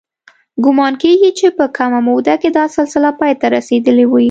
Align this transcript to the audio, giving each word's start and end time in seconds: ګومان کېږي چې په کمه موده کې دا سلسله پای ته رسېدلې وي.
ګومان 0.63 0.93
کېږي 1.03 1.29
چې 1.39 1.47
په 1.57 1.65
کمه 1.77 1.99
موده 2.07 2.35
کې 2.41 2.49
دا 2.57 2.65
سلسله 2.77 3.09
پای 3.19 3.33
ته 3.39 3.45
رسېدلې 3.57 4.05
وي. 4.11 4.19